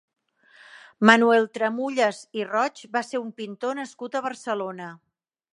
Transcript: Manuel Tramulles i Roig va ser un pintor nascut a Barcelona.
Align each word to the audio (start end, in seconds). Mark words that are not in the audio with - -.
Manuel 1.09 1.45
Tramulles 1.57 2.23
i 2.41 2.47
Roig 2.49 2.83
va 2.97 3.05
ser 3.11 3.23
un 3.27 3.31
pintor 3.43 3.81
nascut 3.83 4.19
a 4.23 4.27
Barcelona. 4.31 4.93